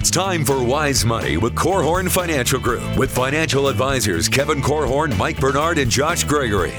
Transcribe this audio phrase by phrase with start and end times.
[0.00, 5.38] It's time for Wise Money with Korhorn Financial Group with financial advisors Kevin Korhorn, Mike
[5.38, 6.72] Bernard, and Josh Gregory.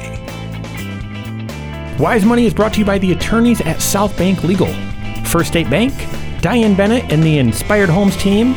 [1.99, 4.73] Wise Money is brought to you by the attorneys at South Bank Legal,
[5.23, 5.93] First State Bank,
[6.41, 8.55] Diane Bennett and the Inspired Homes team,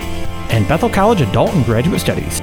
[0.49, 2.41] and Bethel College Adult and Graduate Studies.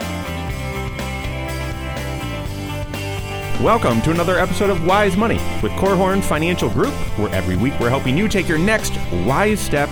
[3.59, 7.89] Welcome to another episode of Wise Money with Korhorn Financial Group, where every week we're
[7.89, 8.93] helping you take your next
[9.25, 9.89] wise step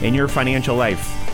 [0.00, 1.25] in your financial life.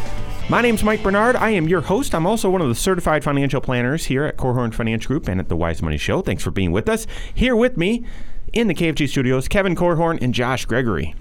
[0.50, 1.36] My name's Mike Bernard.
[1.36, 2.14] I am your host.
[2.14, 5.48] I'm also one of the certified financial planners here at Korhorn Financial Group and at
[5.48, 6.20] the Wise Money Show.
[6.20, 7.06] Thanks for being with us.
[7.32, 8.04] Here with me
[8.52, 11.14] in the KFG studios, Kevin Korhorn and Josh Gregory.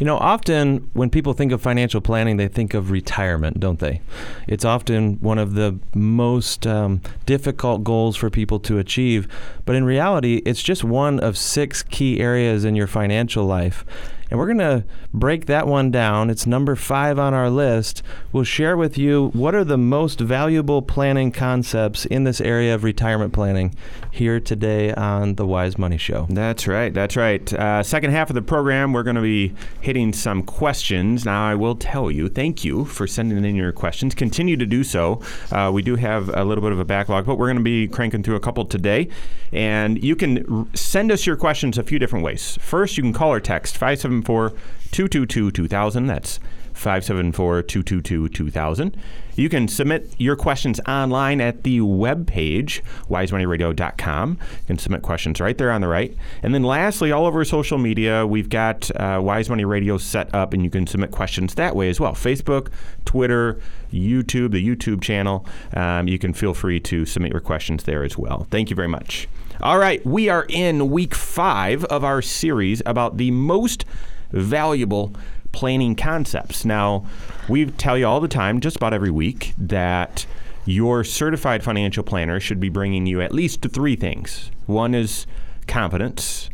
[0.00, 4.00] You know, often when people think of financial planning, they think of retirement, don't they?
[4.48, 9.28] It's often one of the most um, difficult goals for people to achieve.
[9.64, 13.84] But in reality, it's just one of six key areas in your financial life.
[14.30, 16.30] And we're going to break that one down.
[16.30, 18.02] It's number five on our list.
[18.32, 22.84] We'll share with you what are the most valuable planning concepts in this area of
[22.84, 23.74] retirement planning
[24.10, 26.26] here today on the Wise Money Show.
[26.30, 26.92] That's right.
[26.92, 27.52] That's right.
[27.52, 31.24] Uh, second half of the program, we're going to be hitting some questions.
[31.24, 34.14] Now, I will tell you, thank you for sending in your questions.
[34.14, 35.20] Continue to do so.
[35.50, 37.88] Uh, we do have a little bit of a backlog, but we're going to be
[37.88, 39.08] cranking through a couple today.
[39.52, 42.58] And you can r- send us your questions a few different ways.
[42.60, 43.76] First, you can call or text
[44.22, 44.50] 574
[44.90, 46.06] 222 2000.
[46.06, 46.38] That's
[46.74, 48.96] 574 222 2000.
[49.36, 54.30] You can submit your questions online at the webpage, wisemoneyradio.com.
[54.30, 56.16] You can submit questions right there on the right.
[56.42, 60.52] And then lastly, all over social media, we've got uh, Wise Money Radio set up,
[60.52, 62.12] and you can submit questions that way as well.
[62.12, 62.70] Facebook,
[63.04, 63.60] Twitter,
[63.92, 65.46] YouTube, the YouTube channel.
[65.72, 68.46] Um, you can feel free to submit your questions there as well.
[68.50, 69.28] Thank you very much.
[69.64, 73.86] All right, we are in week five of our series about the most
[74.30, 75.14] valuable
[75.52, 76.66] planning concepts.
[76.66, 77.06] Now,
[77.48, 80.26] we tell you all the time, just about every week, that
[80.66, 84.50] your certified financial planner should be bringing you at least three things.
[84.66, 85.26] One is
[85.66, 86.50] confidence,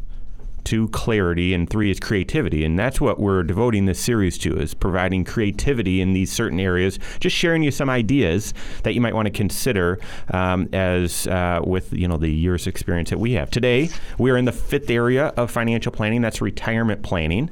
[0.64, 2.64] two clarity, and three is creativity.
[2.64, 6.98] And that's what we're devoting this series to is providing creativity in these certain areas,
[7.20, 9.98] just sharing you some ideas that you might want to consider
[10.32, 13.50] um, as uh, with you know the years experience that we have.
[13.50, 17.50] Today, we are in the fifth area of financial planning, that's retirement planning.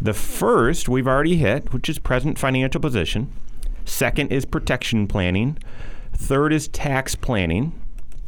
[0.00, 3.32] The first we've already hit, which is present financial position.
[3.84, 5.58] Second is protection planning.
[6.12, 7.72] Third is tax planning.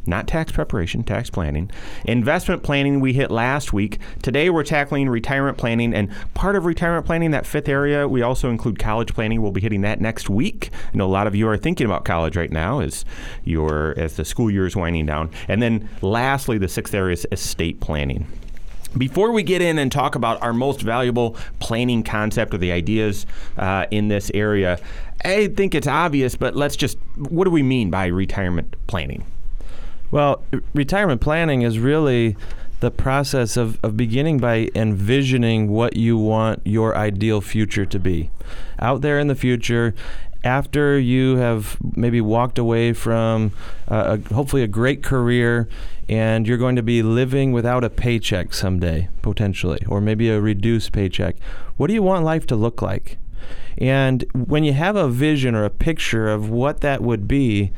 [0.07, 1.71] Not tax preparation, tax planning.
[2.05, 3.99] Investment planning we hit last week.
[4.21, 8.49] Today we're tackling retirement planning and part of retirement planning, that fifth area, we also
[8.49, 9.41] include college planning.
[9.41, 10.69] We'll be hitting that next week.
[10.93, 13.05] I know a lot of you are thinking about college right now as
[13.43, 15.31] your as the school year is winding down.
[15.47, 18.27] And then lastly, the sixth area is estate planning.
[18.97, 23.25] Before we get in and talk about our most valuable planning concept or the ideas
[23.57, 24.79] uh, in this area,
[25.25, 29.25] I think it's obvious, but let's just, what do we mean by retirement planning?
[30.11, 30.43] Well,
[30.73, 32.37] retirement planning is really
[32.79, 38.29] the process of, of beginning by envisioning what you want your ideal future to be.
[38.79, 39.95] Out there in the future,
[40.43, 43.51] after you have maybe walked away from
[43.89, 45.67] uh, a, hopefully a great career
[46.07, 50.91] and you're going to be living without a paycheck someday, potentially, or maybe a reduced
[50.91, 51.35] paycheck,
[51.77, 53.17] what do you want life to look like?
[53.79, 57.71] And when you have a vision or a picture of what that would be,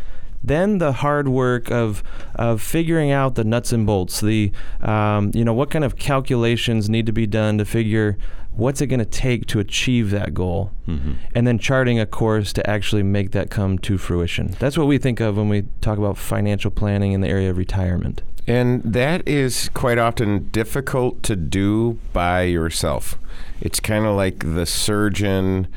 [0.44, 2.04] then the hard work of
[2.36, 6.90] of figuring out the nuts and bolts, the um, you know what kind of calculations
[6.90, 8.18] need to be done to figure
[8.52, 11.14] what's it going to take to achieve that goal, mm-hmm.
[11.36, 14.56] and then charting a course to actually make that come to fruition.
[14.60, 17.58] That's what we think of when we talk about financial planning in the area of
[17.58, 18.24] retirement.
[18.48, 23.20] And that is quite often difficult to do by yourself.
[23.60, 25.68] It's kind of like the surgeon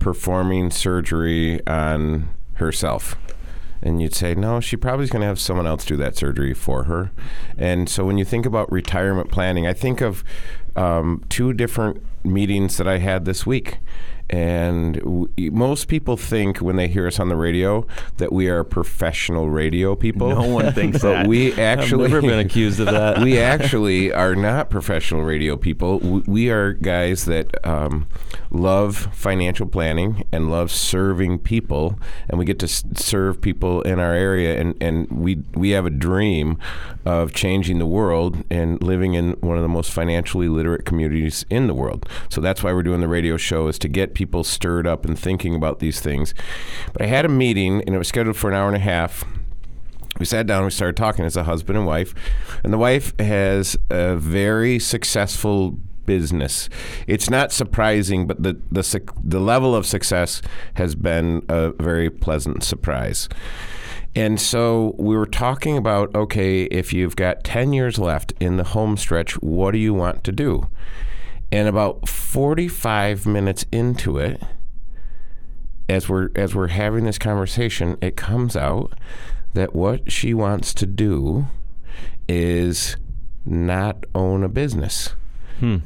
[0.00, 3.16] performing surgery on herself
[3.82, 6.54] and you'd say, no, she probably is going to have someone else do that surgery
[6.54, 7.10] for her.
[7.56, 10.22] And so when you think about retirement planning, I think of
[10.76, 13.78] um, two different meetings that I had this week.
[14.30, 17.86] And w- most people think when they hear us on the radio
[18.18, 20.28] that we are professional radio people.
[20.30, 21.26] No one thinks but that.
[21.26, 23.18] we actually I've never been accused of that.
[23.22, 25.98] we actually are not professional radio people.
[25.98, 28.06] W- We are guys that um,
[28.50, 31.98] love financial planning and love serving people,
[32.28, 34.58] and we get to s- serve people in our area.
[34.60, 36.56] And, and we we have a dream
[37.04, 41.66] of changing the world and living in one of the most financially literate communities in
[41.66, 42.08] the world.
[42.28, 45.18] So that's why we're doing the radio show is to get people stirred up and
[45.18, 46.34] thinking about these things.
[46.92, 49.24] But I had a meeting, and it was scheduled for an hour and a half
[50.18, 52.12] we sat down we started talking as a husband and wife
[52.62, 56.68] and the wife has a very successful business.
[57.06, 58.82] It's not surprising, but the the
[59.22, 60.42] the level of success
[60.74, 63.28] has been a very pleasant surprise.
[64.16, 68.64] And so we were talking about okay, if you've got 10 years left in the
[68.64, 70.68] home stretch, what do you want to do?
[71.52, 74.40] And about 45 minutes into it,
[75.88, 78.92] as we're as we're having this conversation, it comes out
[79.54, 81.46] that what she wants to do
[82.28, 82.96] is
[83.44, 85.14] not own a business.
[85.58, 85.78] Hmm.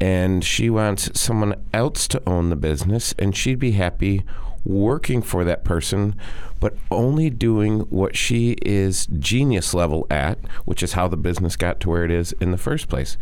[0.00, 4.24] And she wants someone else to own the business, and she'd be happy
[4.64, 6.14] working for that person,
[6.58, 11.80] but only doing what she is genius level at, which is how the business got
[11.80, 13.16] to where it is in the first place.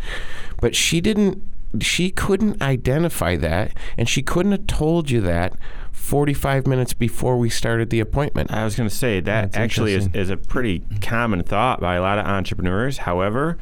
[0.60, 1.42] But she didn't,
[1.80, 5.54] she couldn't identify that, and she couldn't have told you that
[5.92, 8.50] 45 minutes before we started the appointment.
[8.52, 11.96] I was going to say that That's actually is, is a pretty common thought by
[11.96, 12.98] a lot of entrepreneurs.
[12.98, 13.58] However,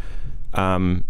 [0.55, 1.05] um,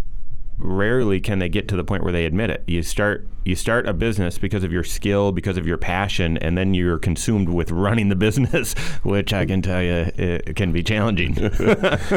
[0.58, 2.64] rarely can they get to the point where they admit it.
[2.66, 6.58] You start you start a business because of your skill, because of your passion, and
[6.58, 8.72] then you're consumed with running the business,
[9.02, 11.34] which I can tell you it can be challenging.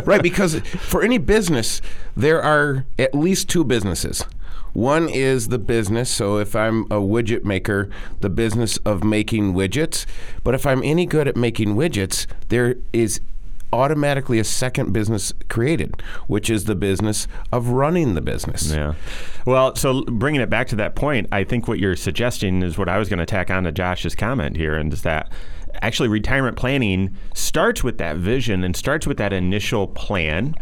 [0.06, 1.82] right, because for any business,
[2.16, 4.26] there are at least two businesses.
[4.74, 6.10] One is the business.
[6.10, 7.90] So if I'm a widget maker,
[8.20, 10.06] the business of making widgets.
[10.44, 13.22] But if I'm any good at making widgets, there is
[13.72, 18.72] automatically a second business created, which is the business of running the business.
[18.72, 18.96] Yeah.
[19.46, 22.90] Well, so bringing it back to that point, I think what you're suggesting is what
[22.90, 25.32] I was going to tack on to Josh's comment here, and is that
[25.82, 30.56] actually retirement planning starts with that vision and starts with that initial plan,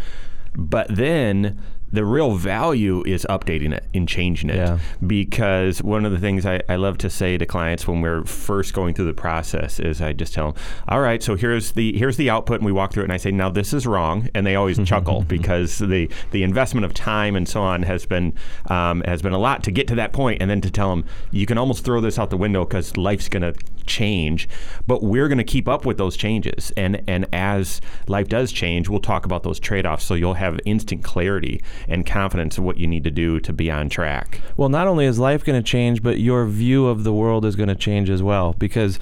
[0.56, 4.58] but then the real value is updating it and changing it.
[4.58, 4.80] Yeah.
[5.06, 8.74] Because one of the things I, I love to say to clients when we're first
[8.74, 12.18] going through the process is I just tell them, all right, so here's the here's
[12.18, 14.46] the output, and we walk through it, and I say, now this is wrong, and
[14.46, 18.34] they always chuckle because the the investment of time and so on has been
[18.68, 21.06] um, has been a lot to get to that point, and then to tell them
[21.32, 23.54] you can almost throw this out the window because life's going to
[23.88, 24.48] change,
[24.86, 28.90] but we're going to keep up with those changes, and and as life does change,
[28.90, 32.78] we'll talk about those trade offs, so you'll have instant clarity and confidence of what
[32.78, 34.42] you need to do to be on track.
[34.56, 37.56] Well, not only is life going to change, but your view of the world is
[37.56, 38.54] going to change as well.
[38.54, 38.98] Because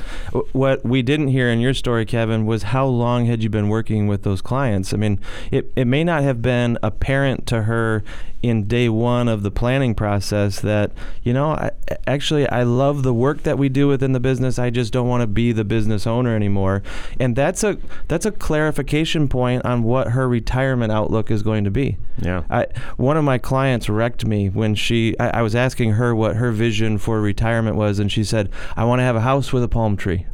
[0.51, 4.07] what we didn't hear in your story, Kevin, was how long had you been working
[4.07, 4.93] with those clients?
[4.93, 5.19] I mean,
[5.51, 8.03] it, it may not have been apparent to her
[8.41, 10.91] in day one of the planning process that,
[11.23, 11.71] you know, I,
[12.05, 14.59] actually, I love the work that we do within the business.
[14.59, 16.83] I just don't want to be the business owner anymore.
[17.19, 17.77] And that's a
[18.07, 21.97] that's a clarification point on what her retirement outlook is going to be.
[22.21, 22.43] Yeah.
[22.49, 22.67] I,
[22.97, 25.17] one of my clients wrecked me when she.
[25.19, 28.83] I, I was asking her what her vision for retirement was, and she said, "I
[28.85, 30.25] want to have a house with a palm tree."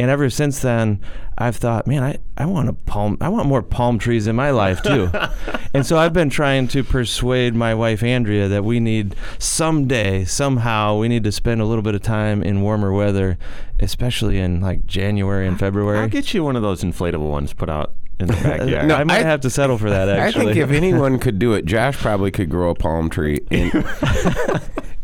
[0.00, 1.00] And ever since then,
[1.38, 3.16] I've thought, man, I, I want a palm.
[3.20, 5.08] I want more palm trees in my life too.
[5.74, 10.98] and so I've been trying to persuade my wife Andrea that we need someday, somehow,
[10.98, 13.38] we need to spend a little bit of time in warmer weather,
[13.78, 15.98] especially in like January and February.
[16.00, 18.86] I'll get you one of those inflatable ones put out in the backyard.
[18.88, 20.08] No, I might I- have to settle for that.
[20.08, 23.40] Actually, I think if anyone could do it, Josh probably could grow a palm tree
[23.50, 23.70] in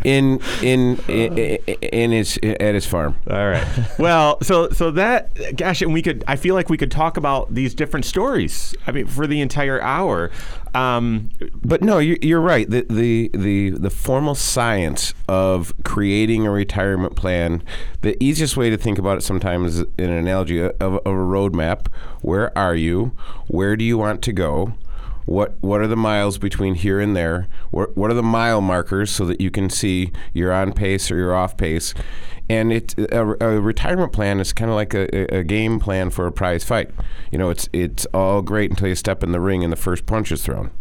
[0.05, 3.17] in in in, in his at his farm.
[3.31, 3.67] All right.
[3.99, 6.25] Well, so so that gosh, and we could.
[6.26, 8.75] I feel like we could talk about these different stories.
[8.87, 10.31] I mean, for the entire hour.
[10.73, 11.31] Um,
[11.64, 12.69] But no, you- you're right.
[12.71, 17.62] The, the the the formal science of creating a retirement plan.
[18.02, 21.11] The easiest way to think about it sometimes is in an analogy of, of a
[21.11, 21.88] roadmap.
[22.23, 23.12] Where are you?
[23.49, 24.75] Where do you want to go?
[25.31, 27.47] What what are the miles between here and there?
[27.71, 31.17] What what are the mile markers so that you can see you're on pace or
[31.17, 31.95] you're off pace?
[32.49, 36.27] And it a, a retirement plan is kind of like a, a game plan for
[36.27, 36.91] a prize fight.
[37.31, 40.05] You know, it's it's all great until you step in the ring and the first
[40.05, 40.73] punch is thrown.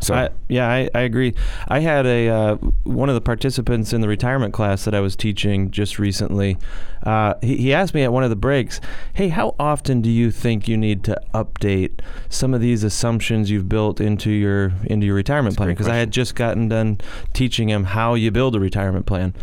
[0.00, 1.34] So I, yeah, I, I agree.
[1.68, 2.54] I had a uh,
[2.84, 6.56] one of the participants in the retirement class that I was teaching just recently.
[7.02, 8.80] Uh, he, he asked me at one of the breaks,
[9.12, 13.68] "Hey, how often do you think you need to update some of these assumptions you've
[13.68, 16.98] built into your into your retirement plan?" Because I had just gotten done
[17.34, 19.34] teaching him how you build a retirement plan,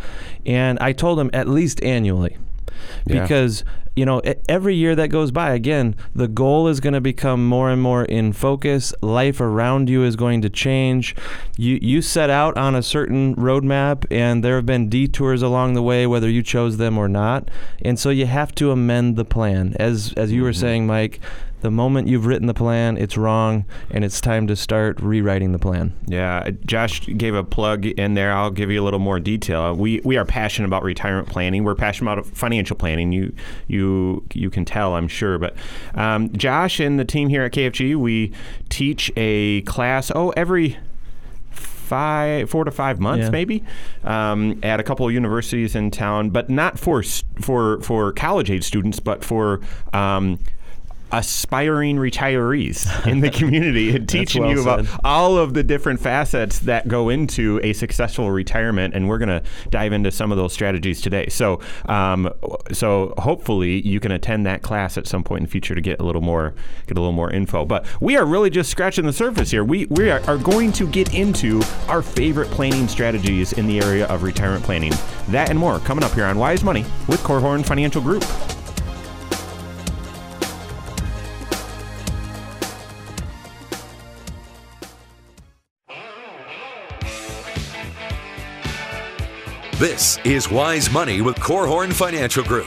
[0.46, 2.38] and I told him at least annually
[3.06, 3.22] Yeah.
[3.22, 3.64] because
[3.96, 7.70] you know every year that goes by again the goal is going to become more
[7.72, 8.94] and more in focus.
[9.02, 11.16] Life around you is going to change.
[11.58, 15.82] You you set out on a certain roadmap and there have been detours along the
[15.82, 17.50] way whether you chose them or not.
[17.84, 19.76] And so you have to amend the plan.
[19.80, 20.60] As as you were mm-hmm.
[20.60, 21.20] saying Mike
[21.62, 25.60] the moment you've written the plan it's wrong and it's time to start rewriting the
[25.60, 28.32] plan Yeah, Josh gave a plug in there.
[28.32, 29.74] I'll give you a little more detail.
[29.74, 31.64] We we are passionate about retirement planning.
[31.64, 33.12] We're passionate about financial planning.
[33.12, 33.34] You
[33.68, 35.38] you you can tell, I'm sure.
[35.40, 35.56] But
[35.96, 38.32] um, Josh and the team here at KFG, we
[38.70, 40.12] teach a class.
[40.14, 40.78] Oh, every
[41.52, 43.30] five, four to five months, Yeah.
[43.32, 43.64] maybe,
[44.04, 47.02] um, at a couple of universities in town, but not for
[47.42, 49.62] for for college age students, but for
[49.94, 50.38] um,
[51.12, 55.00] aspiring retirees in the community and teaching well you about said.
[55.04, 59.42] all of the different facets that go into a successful retirement and we're going to
[59.70, 61.28] dive into some of those strategies today.
[61.30, 62.30] So um,
[62.74, 66.00] so hopefully you can attend that class at some point in the future to get
[66.00, 66.54] a little more
[66.88, 67.66] get a little more info.
[67.66, 69.64] But we are really just scratching the surface here.
[69.64, 74.08] We we are, are going to get into our favorite planning strategies in the area
[74.08, 74.94] of retirement planning.
[75.30, 78.24] That and more coming up here on wise money with Korhorn financial group
[89.80, 92.66] This is Wise Money with Korhorn Financial Group.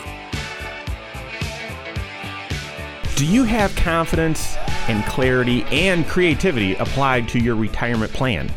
[3.17, 4.55] Do you have confidence
[4.87, 8.49] and clarity and creativity applied to your retirement plan?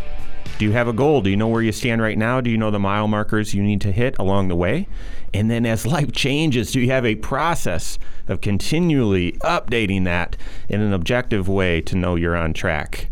[0.59, 1.21] Do you have a goal?
[1.21, 2.41] Do you know where you stand right now?
[2.41, 4.87] Do you know the mile markers you need to hit along the way?
[5.33, 10.37] And then as life changes, do you have a process of continually updating that
[10.69, 13.09] in an objective way to know you're on track?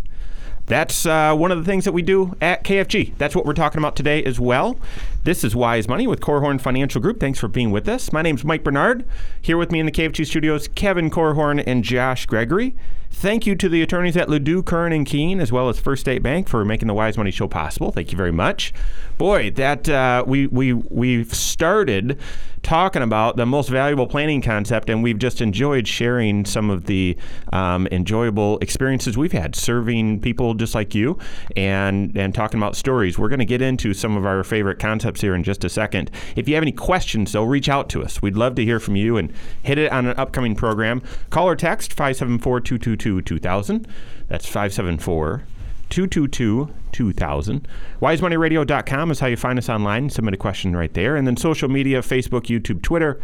[0.72, 3.18] That's uh, one of the things that we do at KFG.
[3.18, 4.80] That's what we're talking about today as well.
[5.24, 7.20] This is Wise Money with Korhorn Financial Group.
[7.20, 8.12] Thanks for being with us.
[8.12, 9.06] My name's Mike Bernard.
[9.40, 12.74] Here with me in the KFG studios, Kevin Korhorn and Josh Gregory.
[13.12, 16.24] Thank you to the attorneys at LaDue, Curran, and Kuehn, as well as First State
[16.24, 17.92] Bank for making the Wise Money Show possible.
[17.92, 18.74] Thank you very much.
[19.18, 22.18] Boy, that uh, we we we've started
[22.64, 27.18] talking about the most valuable planning concept, and we've just enjoyed sharing some of the
[27.52, 31.20] um, enjoyable experiences we've had serving people just like you,
[31.58, 33.20] and and talking about stories.
[33.20, 36.10] We're going to get into some of our favorite concepts here in just a second.
[36.38, 38.22] If you have any questions, though, reach out to us.
[38.22, 41.02] We'd love to hear from you and hit it on an upcoming program.
[41.30, 43.88] Call or text 574 222 2000.
[44.30, 45.44] That's 574
[45.90, 47.68] 222 2000.
[48.02, 50.10] WiseMoneyRadio.com is how you find us online.
[50.10, 51.18] Submit a question right there.
[51.18, 53.20] And then social media Facebook, YouTube, Twitter.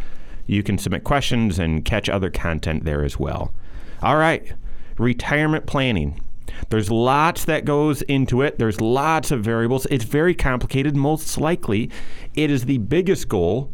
[0.45, 3.53] You can submit questions and catch other content there as well.
[4.01, 4.53] All right,
[4.97, 6.21] retirement planning.
[6.69, 8.59] There's lots that goes into it.
[8.59, 9.85] There's lots of variables.
[9.87, 10.95] It's very complicated.
[10.95, 11.89] Most likely,
[12.35, 13.71] it is the biggest goal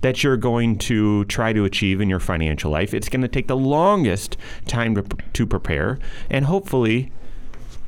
[0.00, 2.92] that you're going to try to achieve in your financial life.
[2.92, 7.12] It's going to take the longest time to, to prepare, and hopefully,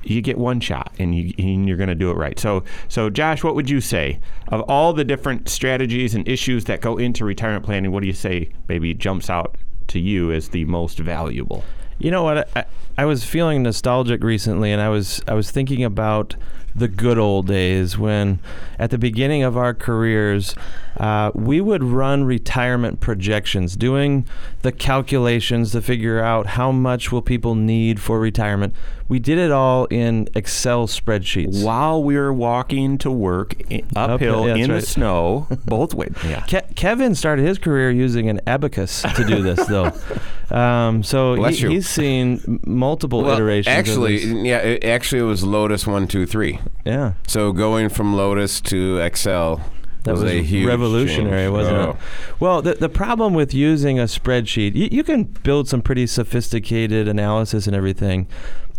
[0.07, 2.39] you get one shot and, you, you're going to do it right.
[2.39, 6.81] So, so Josh, what would you say of all the different strategies and issues that
[6.81, 7.91] go into retirement planning?
[7.91, 9.57] What do you say maybe jumps out
[9.89, 11.65] to you as the most valuable?
[11.99, 12.49] You know what?
[12.57, 12.65] I,
[12.97, 16.37] I was feeling nostalgic recently, and I was I was thinking about
[16.75, 18.41] the good old days when,
[18.79, 20.55] at the beginning of our careers,
[20.99, 24.27] uh, we would run retirement projections, doing
[24.63, 28.75] the calculations to figure out how much will people need for retirement.
[29.07, 31.63] We did it all in Excel spreadsheets.
[31.63, 36.15] While we were walking to work i- uphill yeah, in the snow, both ways.
[36.25, 36.41] Yeah.
[36.43, 39.93] Ke- Kevin started his career using an abacus to do this, though.
[40.51, 43.75] Um, so he, he's seen multiple Well, iterations.
[43.75, 46.61] actually, yeah, it, actually, it was Lotus one, two, three.
[46.85, 47.15] yeah.
[47.27, 49.63] So going from Lotus to Excel
[50.05, 51.53] That was, was a huge revolutionary, change.
[51.53, 51.91] wasn't Oh.
[51.91, 51.97] it?
[52.41, 57.09] Well, the, the problem with using a spreadsheet, you, you can build some pretty sophisticated
[57.09, 58.27] analysis and everything,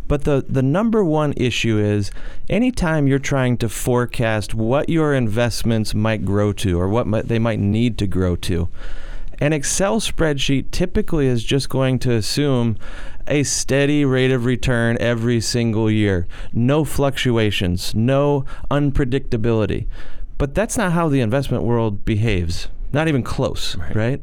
[0.07, 2.11] but the, the number one issue is
[2.47, 7.39] anytime you're trying to forecast what your investments might grow to or what might, they
[7.39, 8.69] might need to grow to,
[9.41, 12.77] an Excel spreadsheet typically is just going to assume
[13.27, 19.87] a steady rate of return every single year, no fluctuations, no unpredictability.
[20.37, 22.67] But that's not how the investment world behaves.
[22.95, 24.21] Not even close, right.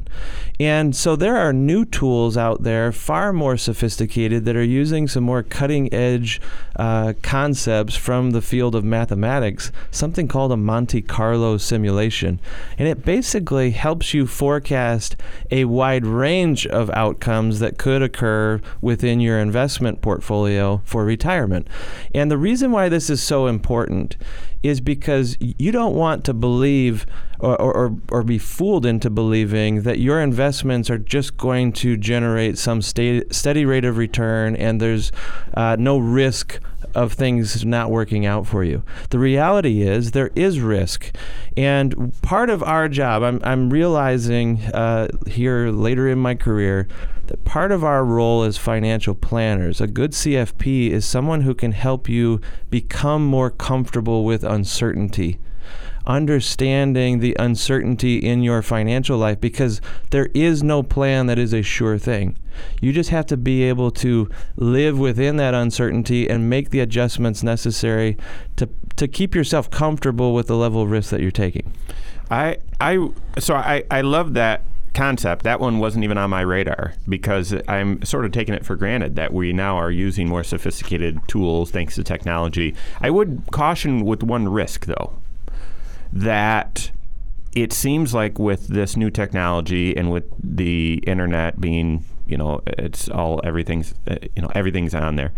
[0.58, 5.24] And so there are new tools out there, far more sophisticated, that are using some
[5.24, 6.40] more cutting edge
[6.76, 12.40] uh, concepts from the field of mathematics, something called a Monte Carlo simulation.
[12.78, 15.16] And it basically helps you forecast
[15.50, 21.68] a wide range of outcomes that could occur within your investment portfolio for retirement.
[22.14, 24.16] And the reason why this is so important
[24.62, 27.06] is because you don't want to believe
[27.40, 32.56] or, or, or be fooled into believing that your investments are just going to generate
[32.56, 35.10] some sta- steady rate of return and there's
[35.54, 36.60] uh, no risk
[36.94, 38.82] of things not working out for you.
[39.10, 41.14] The reality is there is risk.
[41.56, 46.88] And part of our job, I'm, I'm realizing uh, here later in my career,
[47.26, 51.72] that part of our role as financial planners, a good CFP is someone who can
[51.72, 55.38] help you become more comfortable with uncertainty
[56.06, 59.80] understanding the uncertainty in your financial life because
[60.10, 62.36] there is no plan that is a sure thing.
[62.80, 67.42] You just have to be able to live within that uncertainty and make the adjustments
[67.42, 68.16] necessary
[68.56, 71.72] to to keep yourself comfortable with the level of risk that you're taking.
[72.30, 75.44] I I so I I love that concept.
[75.44, 79.16] That one wasn't even on my radar because I'm sort of taking it for granted
[79.16, 82.74] that we now are using more sophisticated tools thanks to technology.
[83.00, 85.14] I would caution with one risk though
[86.12, 86.90] that
[87.54, 93.10] it seems like with this new technology and with the internet being, you know, it's
[93.10, 95.32] all everything's, uh, you know, everything's on there.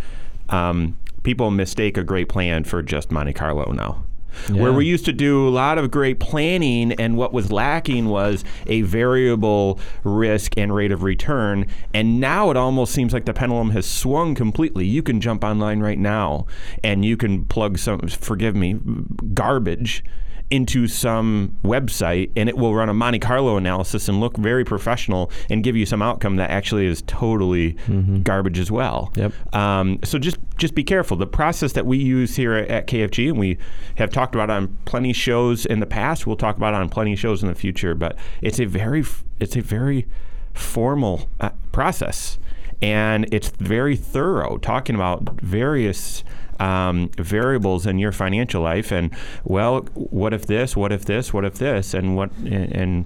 [0.48, 4.04] Um, people mistake a great plan for just Monte Carlo now.
[4.50, 8.44] Where we used to do a lot of great planning, and what was lacking was
[8.66, 11.66] a variable risk and rate of return.
[11.92, 14.86] And now it almost seems like the pendulum has swung completely.
[14.86, 16.46] You can jump online right now
[16.82, 18.76] and you can plug some, forgive me,
[19.34, 20.04] garbage
[20.50, 25.30] into some website and it will run a Monte Carlo analysis and look very professional
[25.50, 27.72] and give you some outcome that actually is totally
[28.22, 29.12] garbage as well.
[29.16, 29.54] Yep.
[29.54, 31.16] Um, so just just be careful.
[31.16, 33.58] The process that we use here at, at KFG, and we
[33.96, 36.26] have talked about on plenty shows in the past.
[36.26, 37.94] We'll talk about it on plenty shows in the future.
[37.94, 39.04] But it's a very
[39.40, 40.06] it's a very
[40.52, 42.38] formal uh, process,
[42.80, 46.22] and it's very thorough, talking about various.
[46.64, 49.10] Um, variables in your financial life, and
[49.44, 50.74] well, what if this?
[50.76, 51.32] What if this?
[51.34, 51.94] What if this?
[51.94, 52.30] And what?
[52.38, 53.04] And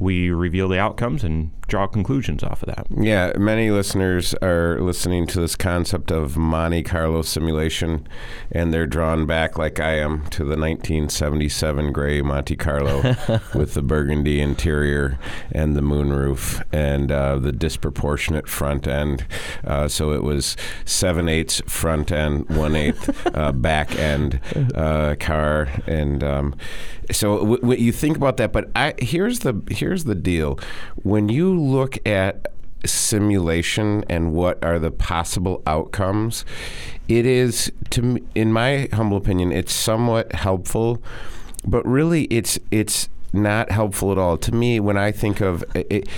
[0.00, 2.86] we reveal the outcomes and draw conclusions off of that.
[2.90, 8.08] Yeah, many listeners are listening to this concept of Monte Carlo simulation,
[8.50, 13.02] and they're drawn back, like I am, to the 1977 gray Monte Carlo
[13.54, 15.18] with the burgundy interior
[15.52, 19.26] and the moonroof and uh, the disproportionate front end.
[19.64, 24.40] Uh, so it was seven eighths front end, one eighth uh, back end
[24.74, 26.54] uh, car, and um,
[27.12, 28.52] so w- w- you think about that.
[28.52, 30.58] But I, here's the here's the deal:
[31.02, 32.46] when you look at
[32.84, 36.44] simulation and what are the possible outcomes,
[37.08, 41.02] it is, to in my humble opinion, it's somewhat helpful,
[41.66, 46.08] but really, it's it's not helpful at all to me when I think of it,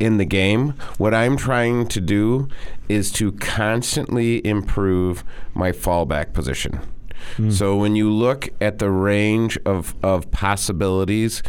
[0.00, 0.70] in the game.
[0.96, 2.48] What I'm trying to do
[2.88, 6.80] is to constantly improve my fallback position.
[7.36, 7.50] Hmm.
[7.50, 11.42] So when you look at the range of, of possibilities,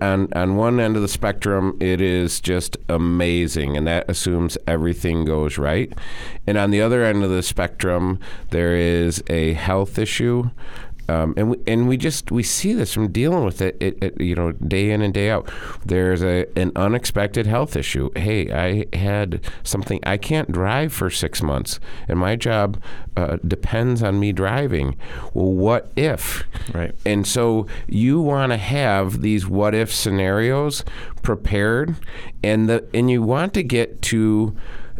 [0.00, 5.24] on, on one end of the spectrum, it is just amazing, and that assumes everything
[5.24, 5.92] goes right.
[6.46, 8.18] And on the other end of the spectrum,
[8.50, 10.50] there is a health issue.
[11.08, 14.20] Um, and we, and we just we see this from dealing with it, it, it,
[14.20, 15.50] you know, day in and day out.
[15.84, 18.10] There's a an unexpected health issue.
[18.16, 20.00] Hey, I had something.
[20.04, 22.82] I can't drive for six months, and my job
[23.16, 24.96] uh, depends on me driving.
[25.32, 26.44] Well, what if?
[26.74, 26.94] Right.
[27.04, 30.84] And so you want to have these what if scenarios
[31.22, 31.96] prepared,
[32.42, 34.56] and the and you want to get to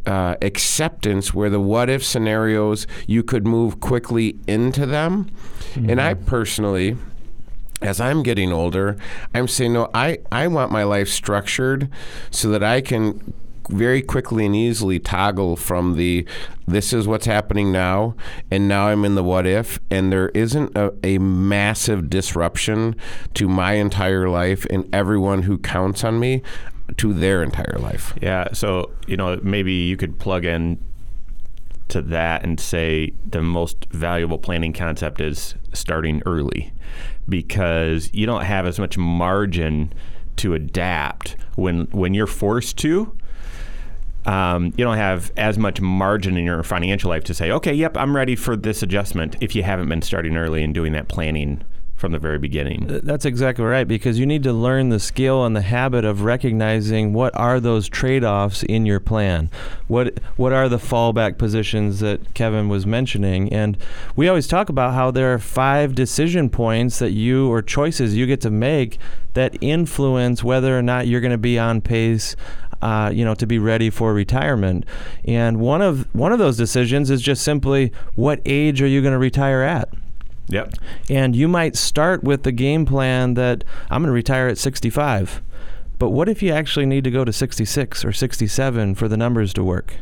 [0.07, 5.31] uh, acceptance where the what if scenarios you could move quickly into them.
[5.75, 6.97] And I personally,
[7.83, 8.97] as I'm getting older,
[9.35, 11.91] I'm saying, no, I, I want my life structured
[12.31, 13.35] so that I can
[13.69, 16.25] very quickly and easily toggle from the
[16.69, 18.15] this is what's happening now
[18.49, 19.79] and now I'm in the what if.
[19.91, 22.97] And there isn't a, a massive disruption
[23.35, 26.43] to my entire life and everyone who counts on me
[26.97, 28.15] to their entire life.
[28.21, 28.49] Yeah.
[28.53, 30.79] So, you know, maybe you could plug in
[31.89, 36.73] to that and say the most valuable planning concept is starting early
[37.29, 39.93] because you don't have as much margin
[40.37, 43.17] to adapt when when you're forced to
[44.27, 47.97] um, you don't have as much margin in your financial life to say, okay, yep,
[47.97, 51.63] I'm ready for this adjustment if you haven't been starting early and doing that planning
[51.97, 52.87] from the very beginning.
[53.03, 57.15] That's exactly right because you need to learn the skill and the habit of recognizing
[57.15, 59.51] what are those trade-offs in your plan.
[59.89, 63.51] What what are the fallback positions that Kevin was mentioning?
[63.51, 63.79] And
[64.15, 68.27] we always talk about how there are five decision points that you or choices you
[68.27, 68.99] get to make
[69.33, 72.37] that influence whether or not you're going to be on pace
[72.83, 74.85] uh, you know, to be ready for retirement.
[75.25, 79.13] And one of one of those decisions is just simply what age are you going
[79.13, 79.89] to retire at?
[80.49, 80.75] Yep.
[81.11, 85.43] And you might start with the game plan that I'm going to retire at 65.
[85.99, 89.53] But what if you actually need to go to 66 or 67 for the numbers
[89.55, 89.97] to work?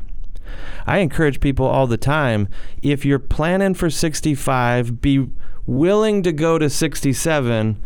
[0.87, 2.49] I encourage people all the time
[2.83, 5.29] if you're planning for 65, be
[5.67, 7.83] willing to go to 67,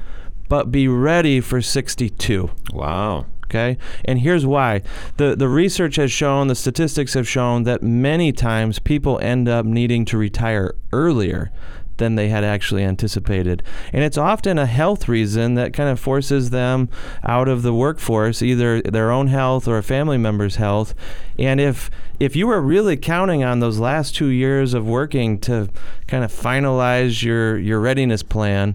[0.49, 3.27] but be ready for 62 Wow.
[3.45, 4.83] okay and here's why
[5.19, 9.67] the the research has shown the statistics have shown that many times people end up
[9.67, 11.51] needing to retire earlier
[11.99, 13.63] than they had actually anticipated.
[13.93, 16.89] And it's often a health reason that kind of forces them
[17.23, 20.95] out of the workforce, either their own health or a family member's health.
[21.39, 25.69] And if if you were really counting on those last two years of working to
[26.07, 28.75] kind of finalize your your readiness plan,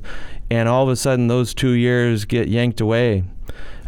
[0.49, 3.23] and all of a sudden those two years get yanked away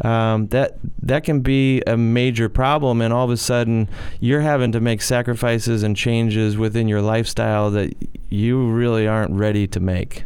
[0.02, 4.72] um, that that can be a major problem, and all of a sudden you're having
[4.74, 7.94] to make sacrifices and changes within your lifestyle that
[8.36, 10.26] you really aren't ready to make.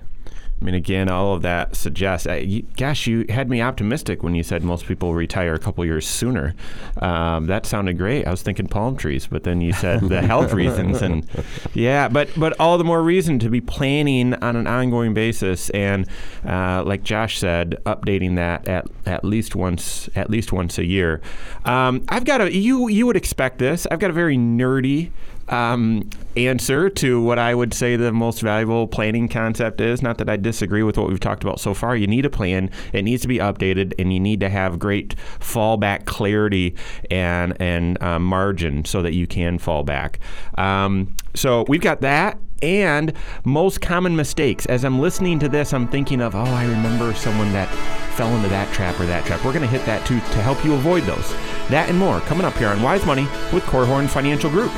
[0.61, 2.27] I mean, again, all of that suggests.
[2.27, 5.85] Uh, you, gosh, you had me optimistic when you said most people retire a couple
[5.85, 6.53] years sooner.
[6.97, 8.27] Um, that sounded great.
[8.27, 11.25] I was thinking palm trees, but then you said the health reasons, and
[11.73, 16.05] yeah, but but all the more reason to be planning on an ongoing basis, and
[16.45, 21.21] uh, like Josh said, updating that at at least once at least once a year.
[21.63, 23.87] Um, I've got a you you would expect this.
[23.89, 25.11] I've got a very nerdy
[25.49, 30.01] um, answer to what I would say the most valuable planning concept is.
[30.01, 31.95] Not that I disagree with what we've talked about so far.
[31.95, 32.69] You need a plan.
[32.93, 36.75] It needs to be updated, and you need to have great fallback clarity
[37.11, 40.19] and and um, margin so that you can fall back.
[40.57, 42.37] Um, so we've got that.
[42.61, 43.13] And
[43.45, 44.65] most common mistakes.
[44.65, 47.69] As I'm listening to this, I'm thinking of, oh, I remember someone that
[48.15, 49.45] fell into that trap or that trap.
[49.45, 51.31] We're going to hit that too to help you avoid those.
[51.69, 54.73] That and more coming up here on Wise Money with Korhorn Financial Group.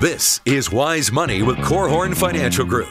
[0.00, 2.88] This is Wise Money with Korhorn Financial Group.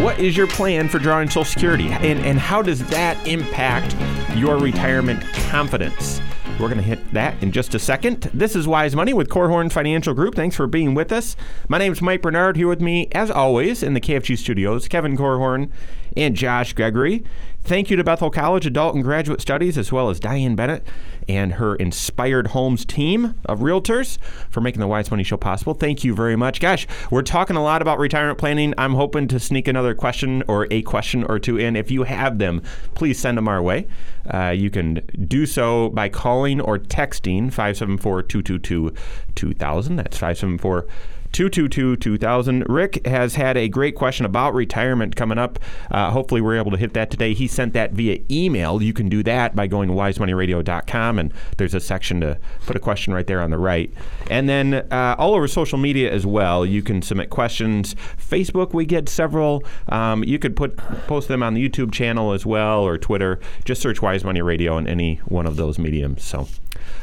[0.00, 3.94] What is your plan for drawing Social Security, and, and how does that impact
[4.34, 6.22] your retirement confidence?
[6.58, 8.30] We're going to hit that in just a second.
[8.32, 10.34] This is Wise Money with Korhorn Financial Group.
[10.34, 11.36] Thanks for being with us.
[11.68, 12.56] My name is Mike Bernard.
[12.56, 15.68] Here with me, as always, in the KFG studios, Kevin Korhorn
[16.16, 17.24] and Josh Gregory.
[17.64, 20.86] Thank you to Bethel College Adult and Graduate Studies, as well as Diane Bennett
[21.28, 24.18] and her Inspired Homes team of realtors
[24.50, 25.74] for making the Wise Money Show possible.
[25.74, 26.60] Thank you very much.
[26.60, 28.74] Gosh, we're talking a lot about retirement planning.
[28.78, 31.76] I'm hoping to sneak another question or a question or two in.
[31.76, 32.62] If you have them,
[32.94, 33.86] please send them our way.
[34.32, 34.94] Uh, you can
[35.28, 38.94] do so by calling or texting 574 222
[39.34, 39.96] 2000.
[39.96, 40.86] That's 574
[41.34, 42.64] 222 2000.
[42.68, 45.58] Rick has had a great question about retirement coming up.
[45.90, 47.34] Uh, hopefully, we're able to hit that today.
[47.34, 48.80] He sent that via email.
[48.80, 52.78] You can do that by going to wisemoneyradio.com, and there's a section to put a
[52.78, 53.92] question right there on the right.
[54.30, 57.96] And then uh, all over social media as well, you can submit questions.
[58.16, 59.64] Facebook, we get several.
[59.88, 63.40] Um, you could put post them on the YouTube channel as well or Twitter.
[63.64, 66.22] Just search Wise Money Radio on any one of those mediums.
[66.22, 66.46] So,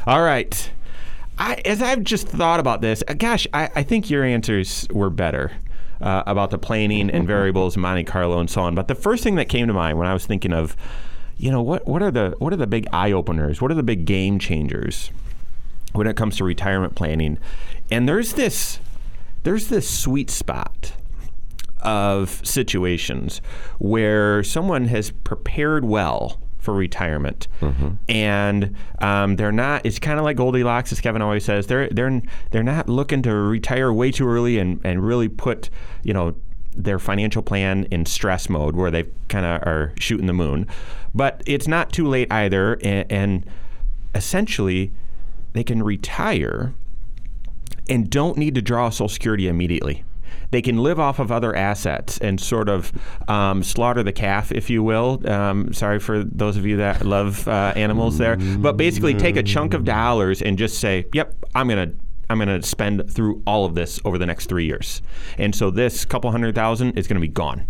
[0.06, 0.70] all right.
[1.38, 5.10] I, as I've just thought about this, uh, gosh, I, I think your answers were
[5.10, 5.52] better.
[6.00, 8.74] Uh, about the planning and variables, Monte Carlo, and so on.
[8.74, 10.76] But the first thing that came to mind when I was thinking of,
[11.36, 13.62] you know, what what are the what are the big eye openers?
[13.62, 15.12] What are the big game changers
[15.92, 17.38] when it comes to retirement planning?
[17.88, 18.80] And there's this
[19.44, 20.92] there's this sweet spot
[21.82, 23.40] of situations
[23.78, 27.90] where someone has prepared well for retirement, mm-hmm.
[28.08, 29.84] and um, they're not.
[29.84, 31.66] It's kind of like Goldilocks, as Kevin always says.
[31.66, 32.22] They're they're
[32.52, 35.68] they're not looking to retire way too early and and really put
[36.04, 36.34] you know
[36.74, 40.66] their financial plan in stress mode where they kind of are shooting the moon,
[41.14, 43.46] but it's not too late either, and, and
[44.14, 44.92] essentially
[45.52, 46.72] they can retire
[47.88, 50.04] and don't need to draw Social Security immediately
[50.52, 52.92] they can live off of other assets and sort of
[53.28, 55.20] um, slaughter the calf, if you will.
[55.28, 59.42] Um, sorry for those of you that love uh, animals there, but basically take a
[59.42, 61.92] chunk of dollars and just say, "Yep, I'm gonna."
[62.30, 65.02] I'm going to spend through all of this over the next three years.
[65.36, 67.66] And so this couple hundred thousand is going to be gone.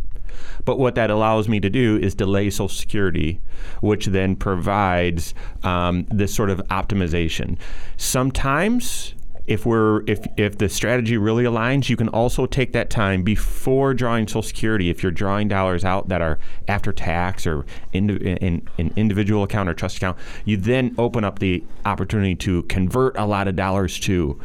[0.64, 3.40] But what that allows me to do is delay Social Security,
[3.81, 7.59] which then provides um, this sort of optimization.
[7.97, 9.14] Sometimes
[9.47, 13.93] if we're if if the strategy really aligns, you can also take that time before
[13.93, 14.89] drawing Social Security.
[14.89, 19.69] If you're drawing dollars out that are after tax or in, in an individual account
[19.69, 23.99] or trust account, you then open up the opportunity to convert a lot of dollars
[24.01, 24.41] to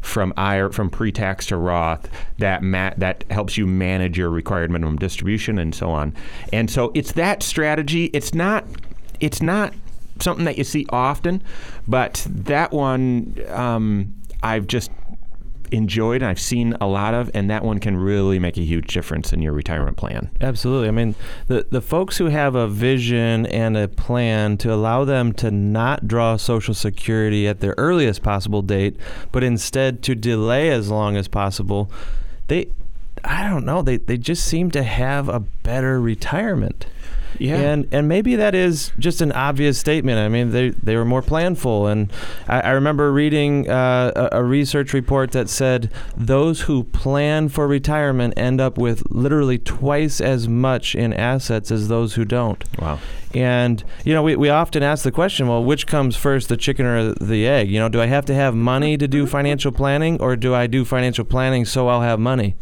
[0.00, 4.96] from IRA, from pre-tax to Roth that ma- that helps you manage your required minimum
[4.96, 6.14] distribution and so on.
[6.52, 8.06] And so it's that strategy.
[8.06, 8.64] It's not
[9.20, 9.74] it's not
[10.20, 11.42] something that you see often,
[11.86, 13.34] but that one.
[13.48, 14.90] Um, I've just
[15.72, 18.92] enjoyed and I've seen a lot of, and that one can really make a huge
[18.92, 20.30] difference in your retirement plan.
[20.40, 20.88] Absolutely.
[20.88, 21.14] I mean,
[21.46, 26.08] the the folks who have a vision and a plan to allow them to not
[26.08, 28.96] draw Social Security at their earliest possible date,
[29.32, 31.90] but instead to delay as long as possible,
[32.48, 32.68] they
[33.24, 33.82] I don't know.
[33.82, 36.86] They they just seem to have a better retirement.
[37.38, 37.56] Yeah.
[37.56, 40.18] And and maybe that is just an obvious statement.
[40.18, 42.12] I mean, they they were more planful, and
[42.46, 47.66] I, I remember reading uh, a, a research report that said those who plan for
[47.66, 52.62] retirement end up with literally twice as much in assets as those who don't.
[52.78, 52.98] Wow.
[53.32, 56.84] And you know, we, we often ask the question, well, which comes first, the chicken
[56.84, 57.70] or the egg?
[57.70, 60.66] You know, do I have to have money to do financial planning, or do I
[60.66, 62.56] do financial planning so I'll have money?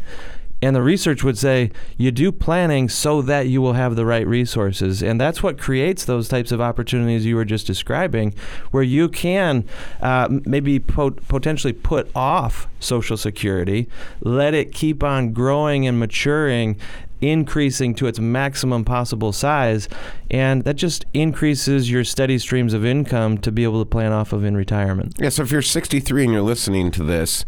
[0.61, 4.27] And the research would say you do planning so that you will have the right
[4.27, 5.01] resources.
[5.01, 8.33] And that's what creates those types of opportunities you were just describing,
[8.71, 9.63] where you can
[10.01, 13.87] uh, maybe pot- potentially put off Social Security,
[14.21, 16.77] let it keep on growing and maturing.
[17.21, 19.89] Increasing to its maximum possible size,
[20.31, 24.31] and that just increases your steady streams of income to be able to plan off
[24.31, 25.15] of in retirement.
[25.19, 27.43] Yeah, so if you're 63 and you're listening to this,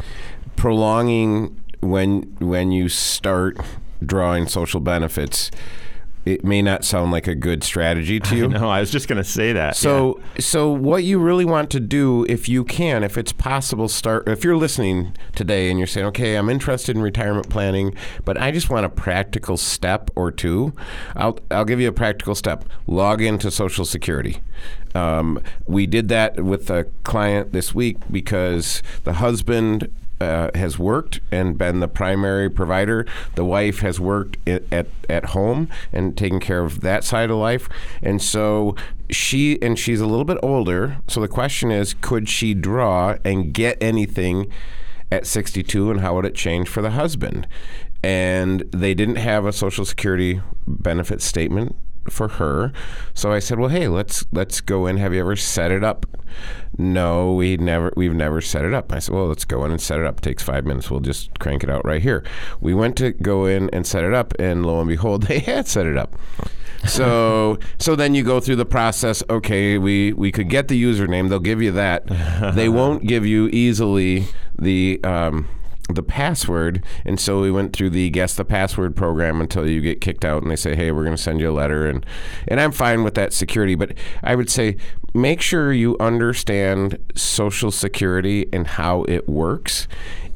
[0.58, 3.58] prolonging when when you start
[4.04, 5.52] drawing social benefits,
[6.24, 8.48] it may not sound like a good strategy to you.
[8.48, 9.76] No, I was just going to say that.
[9.76, 14.28] So, so what you really want to do, if you can, if it's possible, start.
[14.28, 18.52] If you're listening today and you're saying, "Okay, I'm interested in retirement planning, but I
[18.52, 20.74] just want a practical step or two,
[21.16, 22.66] I'll I'll give you a practical step.
[22.86, 24.42] Log into Social Security.
[24.94, 29.90] Um, we did that with a client this week because the husband
[30.22, 33.06] uh, has worked and been the primary provider.
[33.36, 37.38] The wife has worked at, at, at home and taken care of that side of
[37.38, 37.68] life.
[38.02, 38.76] And so
[39.10, 40.98] she, and she's a little bit older.
[41.08, 44.52] So the question is could she draw and get anything
[45.12, 47.48] at 62 and how would it change for the husband?
[48.04, 51.76] And they didn't have a Social Security benefit statement
[52.10, 52.72] for her.
[53.14, 54.98] So I said, "Well, hey, let's let's go in.
[54.98, 56.06] Have you ever set it up?"
[56.78, 58.92] No, we never we've never set it up.
[58.94, 60.22] I said, "Well, let's go in and set it up.
[60.22, 60.90] Takes 5 minutes.
[60.90, 62.24] We'll just crank it out right here."
[62.60, 65.68] We went to go in and set it up and lo and behold, they had
[65.68, 66.16] set it up.
[66.88, 69.22] So so then you go through the process.
[69.30, 71.30] Okay, we we could get the username.
[71.30, 72.08] They'll give you that.
[72.56, 74.26] they won't give you easily
[74.58, 75.48] the um,
[75.96, 76.84] the password.
[77.06, 80.42] And so we went through the guess the password program until you get kicked out
[80.42, 81.88] and they say, hey, we're going to send you a letter.
[81.88, 82.06] And,
[82.48, 83.76] and I'm fine with that security.
[83.76, 84.78] But I would say
[85.14, 89.88] make sure you understand Social Security and how it works.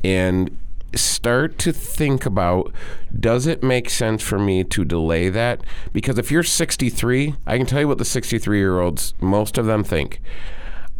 [0.03, 0.55] And
[0.93, 2.71] start to think about
[3.17, 5.61] does it make sense for me to delay that?
[5.93, 9.65] Because if you're 63, I can tell you what the 63 year olds, most of
[9.65, 10.21] them think.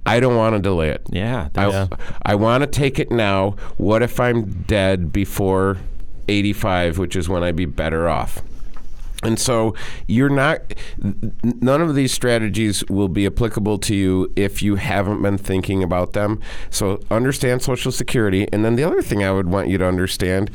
[0.05, 1.01] I don't want to delay it.
[1.09, 1.49] Yeah.
[1.55, 1.87] I, Yeah.
[2.23, 3.55] I want to take it now.
[3.77, 5.77] What if I'm dead before
[6.27, 8.41] 85, which is when I'd be better off?
[9.25, 9.75] And so
[10.07, 10.73] you're not,
[11.43, 16.13] none of these strategies will be applicable to you if you haven't been thinking about
[16.13, 16.39] them.
[16.69, 18.47] So understand Social Security.
[18.53, 20.51] And then the other thing I would want you to understand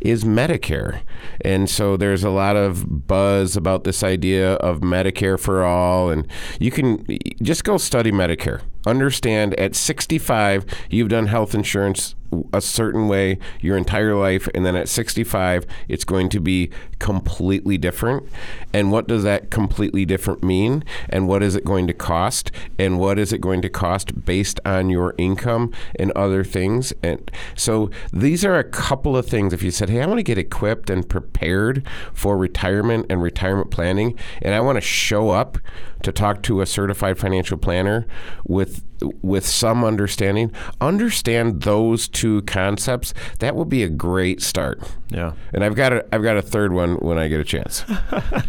[0.00, 1.02] is Medicare.
[1.40, 6.10] And so there's a lot of buzz about this idea of Medicare for all.
[6.10, 6.26] And
[6.58, 7.04] you can
[7.42, 8.62] just go study Medicare.
[8.86, 12.14] Understand at 65, you've done health insurance
[12.52, 17.78] a certain way your entire life, and then at 65, it's going to be completely
[17.78, 18.24] different.
[18.72, 20.84] And what does that completely different mean?
[21.08, 22.50] And what is it going to cost?
[22.78, 26.92] And what is it going to cost based on your income and other things?
[27.02, 29.52] And so these are a couple of things.
[29.52, 33.70] If you said, hey, I want to get equipped and prepared for retirement and retirement
[33.70, 35.58] planning, and I want to show up
[36.02, 38.06] to talk to a certified financial planner
[38.44, 38.82] with
[39.20, 43.12] with some understanding, understand those two concepts.
[43.40, 44.80] That would be a great start.
[45.10, 45.32] Yeah.
[45.52, 47.84] And I've got a I've got a third one when I get a chance.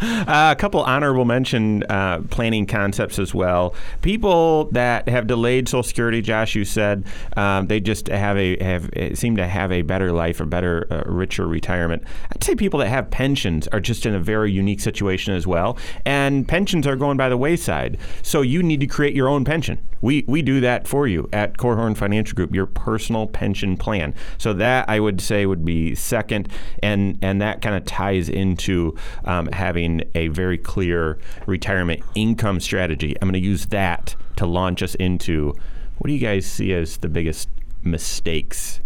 [0.04, 3.76] Uh, a couple honorable mention uh, planning concepts as well.
[4.02, 7.06] People that have delayed Social Security, Josh, you said
[7.36, 10.88] um, they just have a have eh, seem to have a better life or better,
[10.92, 12.04] uh, richer retirement.
[12.32, 15.78] I'd say people that have pensions are just in a very unique situation as well,
[16.06, 17.98] and pensions are going by the wayside.
[18.22, 19.86] So you need to create your own pension.
[20.02, 24.14] We we do that for you at Korhorn Financial Group, your personal pension plan.
[24.38, 26.50] So that I would say would be second,
[26.82, 28.96] and and that kind of ties into
[29.26, 33.16] um, having a very clear retirement income strategy.
[33.22, 35.54] I'm going to use that to launch us into
[35.98, 37.50] what do you guys see as the biggest
[37.84, 38.82] mistakes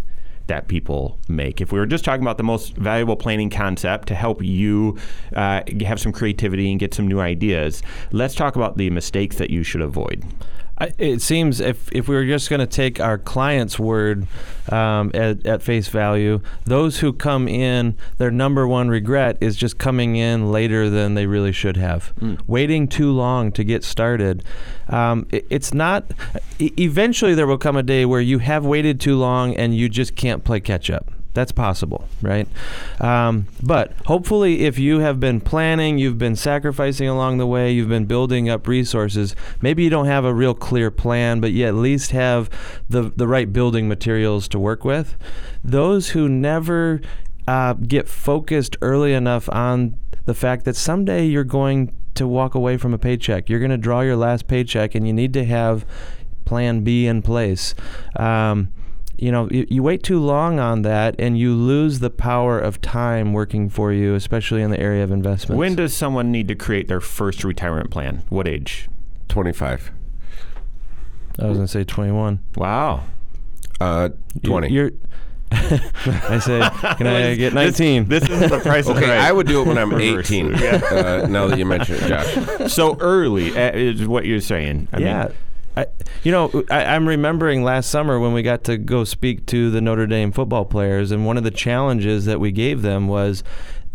[0.48, 1.60] that people make.
[1.60, 4.98] If we were just talking about the most valuable planning concept to help you
[5.36, 9.50] uh, have some creativity and get some new ideas, let's talk about the mistakes that
[9.50, 10.24] you should avoid.
[10.80, 14.28] I, it seems if, if we were just going to take our client's word
[14.70, 19.78] um, at, at face value, those who come in, their number one regret is just
[19.78, 22.12] coming in later than they really should have.
[22.46, 24.44] Waiting too long to get started.
[24.88, 26.04] Um, it, it's not,
[26.60, 29.88] e- eventually, there will come a day where you have waited too long and you
[29.88, 31.10] just can't play catch up.
[31.38, 32.48] That's possible, right?
[33.00, 37.88] Um, but hopefully, if you have been planning, you've been sacrificing along the way, you've
[37.88, 39.36] been building up resources.
[39.62, 42.50] Maybe you don't have a real clear plan, but you at least have
[42.88, 45.16] the the right building materials to work with.
[45.62, 47.00] Those who never
[47.46, 52.76] uh, get focused early enough on the fact that someday you're going to walk away
[52.78, 53.48] from a paycheck.
[53.48, 55.86] You're going to draw your last paycheck, and you need to have
[56.44, 57.76] plan B in place.
[58.16, 58.72] Um,
[59.18, 62.80] you know, you, you, wait too long on that, and you lose the power of
[62.80, 65.58] time working for you, especially in the area of investment.
[65.58, 68.22] When does someone need to create their first retirement plan?
[68.28, 68.88] What age?
[69.28, 69.90] 25.
[71.40, 72.40] I was going to say 21.
[72.56, 73.04] Wow.
[73.80, 74.10] Uh,
[74.44, 74.68] 20.
[74.72, 74.92] You're,
[75.50, 78.86] I said, "Can I get 19?" This, this is the price.
[78.86, 79.20] okay, right.
[79.20, 80.54] I would do it when I'm 18.
[80.54, 82.72] uh, now that you mention it, Josh.
[82.72, 84.88] So early uh, is what you're saying.
[84.92, 85.24] I yeah.
[85.24, 85.36] Mean,
[85.78, 85.86] I,
[86.24, 89.80] you know, I, I'm remembering last summer when we got to go speak to the
[89.80, 93.44] Notre Dame football players, and one of the challenges that we gave them was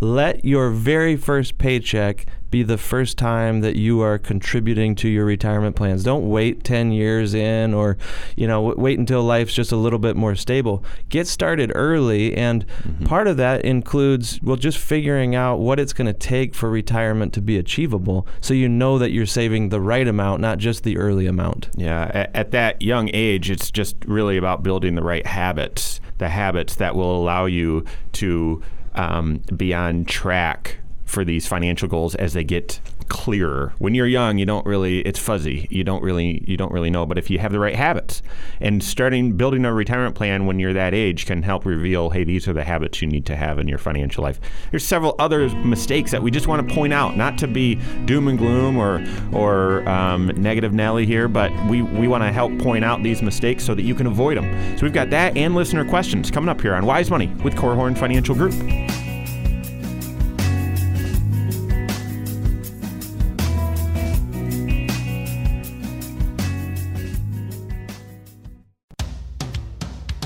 [0.04, 5.26] let your very first paycheck be the first time that you are contributing to your
[5.26, 6.04] retirement plans.
[6.04, 7.98] Don't wait 10 years in or,
[8.36, 10.84] you know, w- wait until life's just a little bit more stable.
[11.10, 13.06] Get started early and mm-hmm.
[13.06, 17.34] part of that includes well just figuring out what it's going to take for retirement
[17.34, 20.98] to be achievable so you know that you're saving the right amount, not just the
[20.98, 21.70] early amount.
[21.76, 26.30] Yeah, at, at that young age it's just really about building the right habits, the
[26.30, 28.62] habits that will allow you to
[28.96, 33.74] um, be on track for these financial goals as they get clearer.
[33.78, 35.68] When you're young, you don't really it's fuzzy.
[35.70, 38.22] You don't really you don't really know, but if you have the right habits
[38.60, 42.48] and starting building a retirement plan when you're that age can help reveal, hey, these
[42.48, 44.40] are the habits you need to have in your financial life.
[44.72, 48.28] There's several other mistakes that we just want to point out, not to be doom
[48.28, 52.84] and gloom or or um, negative Nelly here, but we we want to help point
[52.84, 54.78] out these mistakes so that you can avoid them.
[54.78, 57.98] So we've got that and listener questions coming up here on Wise Money with Korhorn
[57.98, 58.54] Financial Group.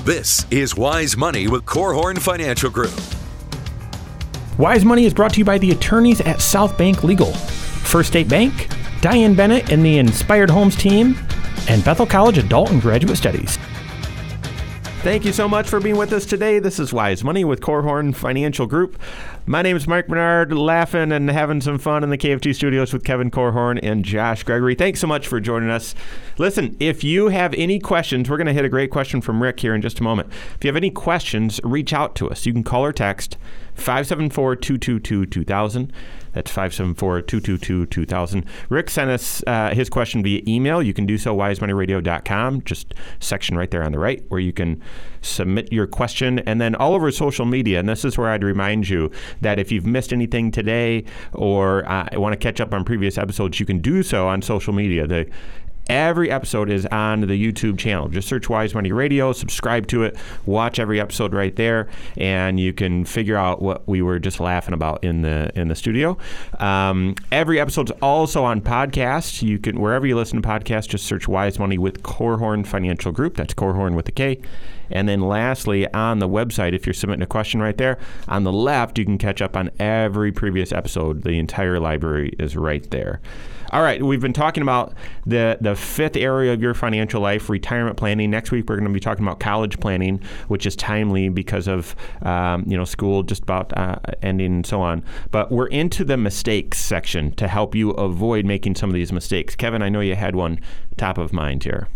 [0.08, 2.98] This is Wise Money with Korhorn Financial Group.
[4.56, 8.26] Wise Money is brought to you by the attorneys at South Bank Legal, First State
[8.26, 8.70] Bank,
[9.02, 11.14] Diane Bennett and the Inspired Homes team,
[11.68, 13.58] and Bethel College Adult and Graduate Studies.
[15.02, 16.58] Thank you so much for being with us today.
[16.58, 19.00] This is Wise Money with Korhorn Financial Group.
[19.46, 23.04] My name is Mike Bernard, laughing and having some fun in the KFG studios with
[23.04, 24.74] Kevin Korhorn and Josh Gregory.
[24.74, 25.94] Thanks so much for joining us.
[26.36, 29.60] Listen, if you have any questions, we're going to hit a great question from Rick
[29.60, 30.30] here in just a moment.
[30.56, 32.44] If you have any questions, reach out to us.
[32.44, 33.38] You can call or text
[33.76, 35.92] 574 222 2000.
[36.32, 38.44] That's 574 222 2000.
[38.68, 40.82] Rick sent us uh, his question via email.
[40.82, 44.82] You can do so wisemoneyradio.com, just section right there on the right where you can
[45.20, 46.38] submit your question.
[46.40, 49.10] And then all over social media, and this is where I'd remind you
[49.40, 53.58] that if you've missed anything today or uh, want to catch up on previous episodes,
[53.60, 55.06] you can do so on social media.
[55.06, 55.28] The
[55.88, 58.08] Every episode is on the YouTube channel.
[58.08, 62.74] Just search Wise Money Radio, subscribe to it, watch every episode right there, and you
[62.74, 66.18] can figure out what we were just laughing about in the in the studio.
[66.58, 69.40] Um, every episode's also on podcast.
[69.40, 73.36] You can wherever you listen to podcasts, just search Wise Money with Korhorn Financial Group.
[73.36, 74.40] That's Korhorn with a K.
[74.90, 78.52] And then lastly, on the website, if you're submitting a question right there, on the
[78.52, 81.22] left, you can catch up on every previous episode.
[81.22, 83.20] The entire library is right there.
[83.70, 84.94] All right, we've been talking about
[85.26, 88.30] the the fifth area of your financial life, retirement planning.
[88.30, 91.94] Next week, we're going to be talking about college planning, which is timely because of
[92.22, 95.04] um, you know school just about uh, ending and so on.
[95.30, 99.54] But we're into the mistakes section to help you avoid making some of these mistakes.
[99.54, 100.60] Kevin, I know you had one
[100.96, 101.88] top of mind here.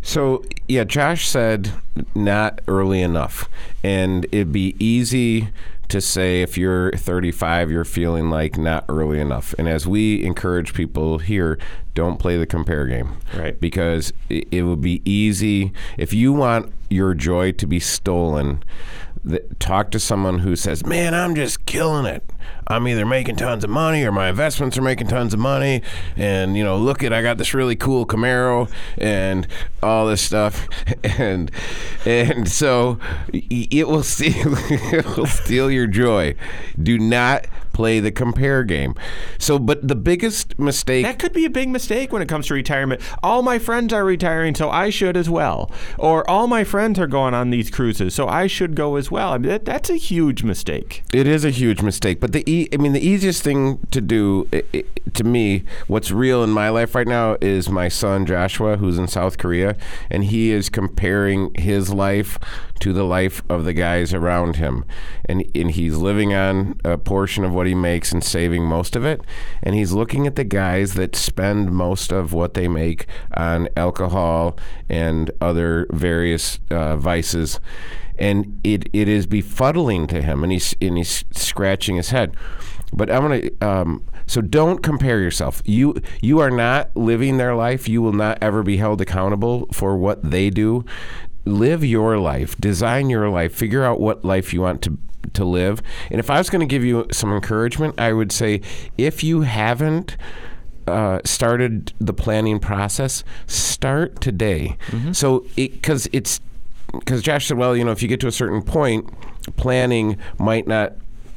[0.00, 1.72] So, yeah, Josh said
[2.14, 3.48] not early enough.
[3.82, 5.48] And it'd be easy
[5.88, 9.54] to say if you're 35, you're feeling like not early enough.
[9.58, 11.58] And as we encourage people here,
[11.94, 13.16] don't play the compare game.
[13.34, 13.58] Right.
[13.58, 15.72] Because it, it would be easy.
[15.96, 18.62] If you want your joy to be stolen,
[19.58, 22.22] talk to someone who says, "Man, I'm just killing it.
[22.66, 25.82] I'm either making tons of money or my investments are making tons of money,
[26.16, 29.46] and you know, look at I got this really cool Camaro and
[29.82, 30.68] all this stuff,
[31.04, 31.50] and
[32.04, 32.98] and so
[33.32, 36.34] it will steal it will steal your joy.
[36.80, 37.46] Do not
[37.78, 38.92] play the compare game.
[39.38, 42.54] So, but the biggest mistake that could be a big mistake when it comes to
[42.54, 43.00] retirement.
[43.22, 47.06] All my friends are retiring, so I should as well, or all my friends are
[47.06, 49.30] going on these cruises, so I should go as well.
[49.30, 51.04] I mean, that, that's a huge mistake.
[51.14, 54.48] It is a huge mistake, but the e- I mean, the easiest thing to do
[54.50, 58.76] it, it, to me, what's real in my life right now is my son Joshua,
[58.78, 59.76] who's in South Korea,
[60.10, 62.40] and he is comparing his life
[62.80, 64.84] to the life of the guys around him.
[65.28, 69.04] And, and he's living on a portion of what he makes and saving most of
[69.04, 69.20] it.
[69.62, 74.58] And he's looking at the guys that spend most of what they make on alcohol
[74.88, 77.60] and other various uh, vices.
[78.18, 82.36] And it, it is befuddling to him, and he's, and he's scratching his head.
[82.92, 83.50] But I'm gonna.
[83.60, 85.62] Um, so don't compare yourself.
[85.64, 87.88] You you are not living their life.
[87.88, 90.84] You will not ever be held accountable for what they do.
[91.44, 92.56] Live your life.
[92.58, 93.54] Design your life.
[93.54, 94.98] Figure out what life you want to
[95.34, 95.82] to live.
[96.10, 98.60] And if I was going to give you some encouragement, I would say
[98.96, 100.16] if you haven't
[100.86, 104.76] uh, started the planning process, start today.
[105.12, 106.40] So because it, it's
[106.92, 109.10] because Josh said, well, you know, if you get to a certain point,
[109.56, 110.94] planning might not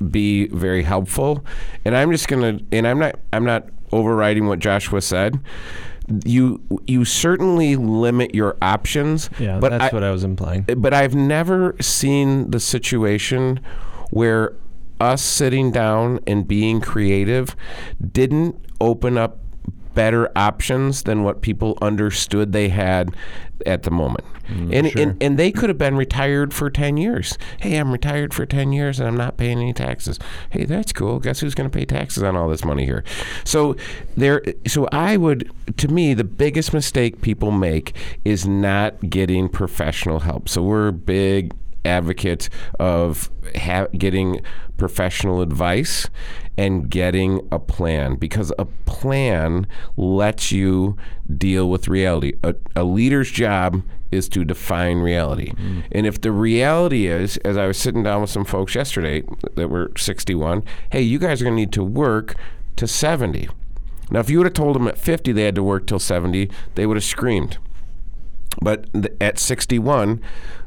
[0.09, 1.43] be very helpful.
[1.83, 5.39] And I'm just gonna, and I'm not, I'm not overriding what Joshua said.
[6.25, 9.29] You, you certainly limit your options.
[9.39, 10.65] Yeah, but that's I, what I was implying.
[10.77, 13.59] but I've never seen the situation
[14.09, 14.53] where
[14.99, 17.55] us sitting down and being creative
[17.99, 19.40] didn't open up
[19.93, 23.15] better options than what people understood they had
[23.65, 24.25] at the moment.
[24.47, 27.37] Mm, and, and and they could have been retired for 10 years.
[27.59, 30.19] Hey, I'm retired for 10 years and I'm not paying any taxes.
[30.49, 31.19] Hey, that's cool.
[31.19, 33.03] Guess who's going to pay taxes on all this money here?
[33.43, 33.75] So
[34.17, 40.19] there so I would to me the biggest mistake people make is not getting professional
[40.19, 40.49] help.
[40.49, 41.53] So we're big
[41.85, 44.41] advocates of ha- getting
[44.77, 46.07] professional advice
[46.57, 49.67] and getting a plan because a plan
[49.97, 50.97] lets you
[51.37, 52.33] deal with reality.
[52.43, 55.51] A, a leader's job is to define reality.
[55.51, 55.83] Mm.
[55.91, 59.23] And if the reality is, as I was sitting down with some folks yesterday
[59.55, 62.35] that were 61, hey, you guys are going to need to work
[62.75, 63.47] to 70.
[64.09, 66.49] Now, if you would have told them at 50 they had to work till 70,
[66.75, 67.57] they would have screamed.
[68.61, 70.21] But th- at 61,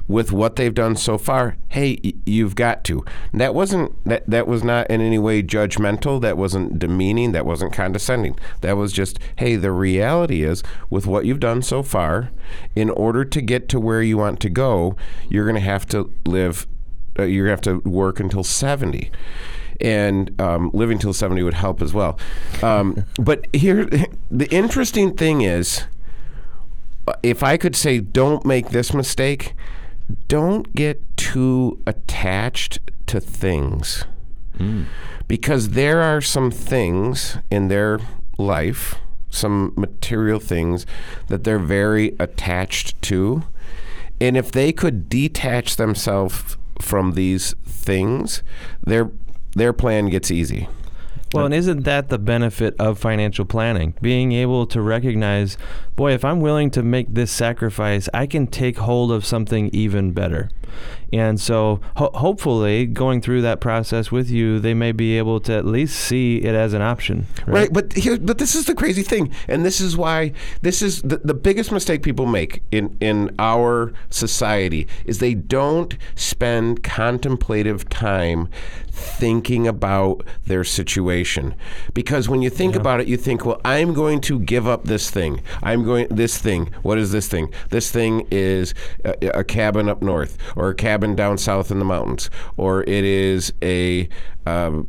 [0.06, 3.04] with what they've done so far, hey, you've got to.
[3.32, 6.20] That wasn't that that was not in any way judgmental.
[6.20, 7.32] That wasn't demeaning.
[7.32, 8.38] That wasn't condescending.
[8.60, 12.30] That was just, hey, the reality is with what you've done so far,
[12.74, 14.96] in order to get to where you want to go,
[15.28, 16.66] you're going to have to live.
[17.18, 19.10] Uh, you're going to have to work until 70
[19.80, 22.18] and um, living till 70 would help as well.
[22.62, 23.84] Um, but here,
[24.30, 25.84] the interesting thing is,
[27.06, 29.54] uh, if I could say, don't make this mistake,
[30.28, 34.04] don't get too attached to things.
[34.56, 34.84] Hmm.
[35.26, 37.98] Because there are some things in their
[38.38, 38.96] life,
[39.30, 40.86] some material things
[41.28, 43.44] that they're very attached to.
[44.20, 48.42] And if they could detach themselves from these things,
[48.82, 49.10] their
[49.56, 50.68] their plan gets easy.
[51.34, 53.94] Well, and isn't that the benefit of financial planning?
[54.00, 55.58] Being able to recognize,
[55.96, 60.12] boy, if I'm willing to make this sacrifice, I can take hold of something even
[60.12, 60.48] better.
[61.14, 65.52] And so, ho- hopefully, going through that process with you, they may be able to
[65.52, 67.26] at least see it as an option.
[67.46, 71.02] Right, but here, but this is the crazy thing, and this is why this is
[71.02, 77.88] the, the biggest mistake people make in in our society is they don't spend contemplative
[77.88, 78.48] time
[78.90, 81.54] thinking about their situation,
[81.94, 85.10] because when you think about it, you think, well, I'm going to give up this
[85.10, 85.42] thing.
[85.62, 86.72] I'm going this thing.
[86.82, 87.52] What is this thing?
[87.70, 91.84] This thing is a, a cabin up north, or a cabin down south in the
[91.84, 94.08] mountains, or it is a
[94.46, 94.88] um,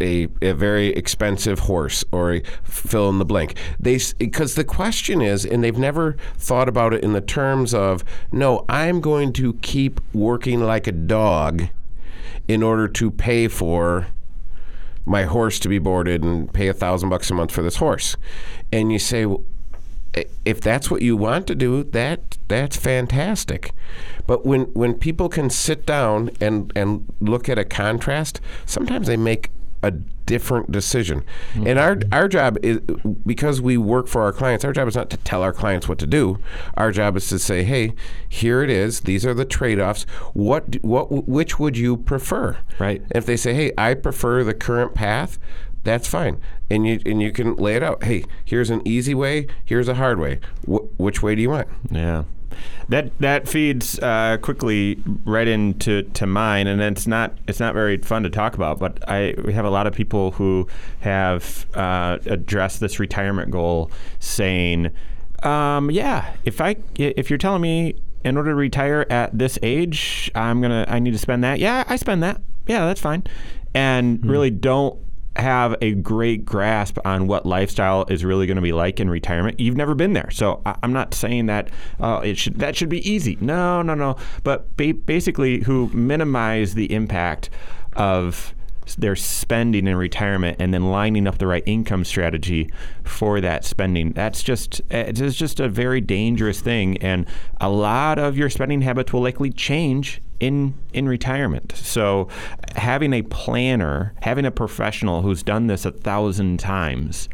[0.00, 3.58] a, a very expensive horse or a fill in the blank.
[3.80, 8.04] They because the question is, and they've never thought about it in the terms of,
[8.30, 11.64] no, I'm going to keep working like a dog
[12.46, 14.06] in order to pay for
[15.04, 18.16] my horse to be boarded and pay a thousand bucks a month for this horse.
[18.70, 19.44] And you say, well,
[20.44, 23.72] if that's what you want to do, that that's fantastic.
[24.26, 29.16] But when when people can sit down and and look at a contrast, sometimes they
[29.16, 29.50] make
[29.82, 31.24] a different decision.
[31.54, 32.80] And our our job is
[33.24, 34.64] because we work for our clients.
[34.64, 36.38] Our job is not to tell our clients what to do.
[36.76, 37.94] Our job is to say, "Hey,
[38.28, 39.00] here it is.
[39.00, 40.04] These are the trade-offs.
[40.34, 43.02] What what which would you prefer?" Right.
[43.14, 45.38] If they say, "Hey, I prefer the current path,"
[45.88, 46.38] that's fine.
[46.70, 48.04] And you and you can lay it out.
[48.04, 49.46] Hey, here's an easy way.
[49.64, 50.38] Here's a hard way.
[50.66, 51.68] Wh- which way do you want?
[51.90, 52.24] Yeah.
[52.90, 57.96] That that feeds uh, quickly right into to mine, and it's not it's not very
[57.98, 58.78] fun to talk about.
[58.78, 60.68] But I we have a lot of people who
[61.00, 64.90] have uh, addressed this retirement goal, saying,
[65.42, 70.30] um, "Yeah, if I if you're telling me in order to retire at this age,
[70.34, 71.60] I'm gonna I need to spend that.
[71.60, 72.40] Yeah, I spend that.
[72.66, 73.22] Yeah, that's fine,
[73.74, 74.98] and really don't
[75.38, 79.60] have a great grasp on what lifestyle is really going to be like in retirement.
[79.60, 81.70] You've never been there, so I, am not saying that
[82.00, 83.38] uh, it should that should be easy.
[83.40, 84.16] No, no, no.
[84.42, 87.50] But ba- basically, who minimize the impact
[87.94, 88.54] of
[88.96, 92.70] their spending in retirement and then lining up the right income strategy
[93.04, 94.12] for that spending.
[94.12, 97.26] That's just it's just a very dangerous thing, and
[97.60, 101.72] a lot of your spending habits will likely change in in retirement.
[101.76, 102.28] So
[102.76, 107.28] having a planner, having a professional who's done this a thousand times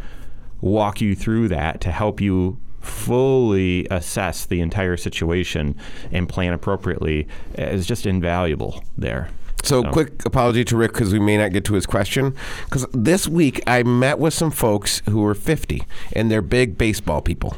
[0.61, 5.75] walk you through that to help you fully assess the entire situation
[6.13, 7.27] and plan appropriately
[7.57, 9.29] is just invaluable there.
[9.63, 12.35] So, so, quick apology to Rick because we may not get to his question.
[12.65, 15.83] Because this week I met with some folks who are 50
[16.13, 17.57] and they're big baseball people,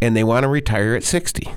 [0.00, 1.52] and they want to retire at 60.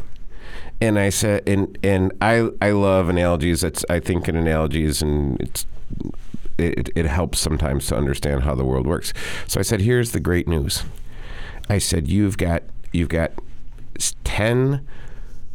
[0.81, 3.61] And I said, and and I I love analogies.
[3.61, 5.65] That's I think in analogies, and it's
[6.57, 9.13] it, it helps sometimes to understand how the world works.
[9.47, 10.83] So I said, here's the great news.
[11.69, 13.31] I said, you've got you've got
[14.23, 14.85] ten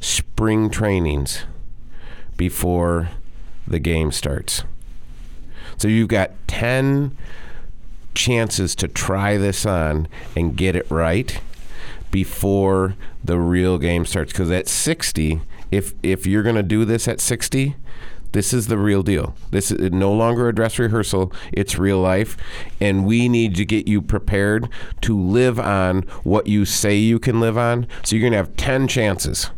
[0.01, 1.45] spring trainings
[2.37, 3.09] before
[3.67, 4.65] the game starts.
[5.79, 7.17] So you've got 10
[8.15, 11.41] chances to try this on and get it right
[12.15, 12.95] before
[13.25, 15.41] the real game starts because at 60
[15.73, 17.75] if if you're going to do this at 60
[18.31, 19.37] this is the real deal.
[19.53, 21.33] This is no longer a dress rehearsal.
[21.53, 22.37] It's real life.
[22.81, 24.69] And we need to get you prepared
[25.03, 27.87] to live on what you say you can live on.
[28.03, 29.51] So you're going to have 10 chances.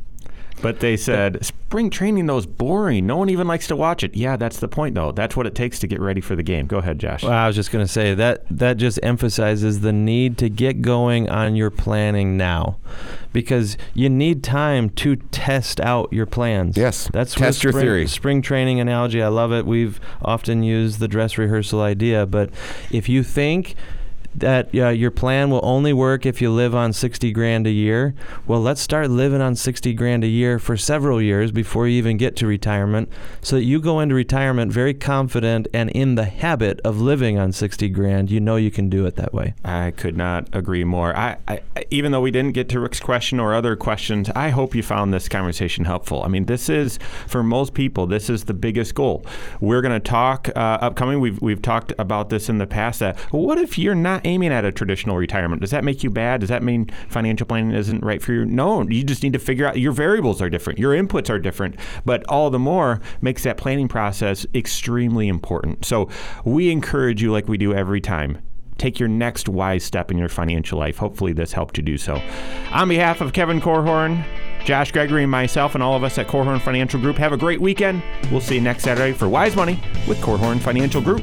[0.63, 3.07] But they said spring training though is boring.
[3.07, 4.17] No one even likes to watch it.
[4.17, 5.13] Yeah, that's the point though.
[5.13, 6.67] That's what it takes to get ready for the game.
[6.67, 7.23] Go ahead, Josh.
[7.23, 10.81] Well, I was just going to say that that just emphasizes the need to get
[10.81, 12.79] going on your planning now,
[13.33, 16.77] because you need time to test out your plans.
[16.77, 18.07] Yes, that's test spring, your theory.
[18.07, 19.23] Spring training analogy.
[19.23, 19.67] I love it.
[19.67, 22.51] We've often used the dress rehearsal idea, but
[22.91, 23.75] if you think
[24.39, 28.15] that uh, your plan will only work if you live on 60 grand a year.
[28.47, 32.17] Well, let's start living on 60 grand a year for several years before you even
[32.17, 33.09] get to retirement
[33.41, 37.53] so that you go into retirement very confident and in the habit of living on
[37.53, 38.31] 60 grand.
[38.31, 39.55] You know you can do it that way.
[39.65, 41.17] I could not agree more.
[41.17, 41.61] I, I
[41.91, 45.15] even though we didn't get to Rick's question or other questions, I hope you found
[45.15, 46.23] this conversation helpful.
[46.23, 49.25] I mean, this is for most people, this is the biggest goal.
[49.61, 51.21] We're going to talk uh, upcoming.
[51.21, 53.01] We've we've talked about this in the past.
[53.01, 55.61] That what if you're not aiming at a traditional retirement.
[55.63, 56.41] Does that make you bad?
[56.41, 58.45] Does that mean financial planning isn't right for you?
[58.45, 61.77] No, you just need to figure out your variables are different, your inputs are different,
[62.05, 65.85] but all the more makes that planning process extremely important.
[65.85, 66.11] So
[66.45, 68.43] we encourage you, like we do every time,
[68.79, 70.99] take your next wise step in your financial life.
[70.99, 72.21] Hopefully, this helped you do so.
[72.73, 74.25] On behalf of Kevin Korhorn,
[74.65, 77.61] Josh Gregory, and myself, and all of us at Korhorn Financial Group, have a great
[77.61, 78.03] weekend.
[78.33, 81.23] We'll see you next Saturday for Wise Money with Korhorn Financial Group.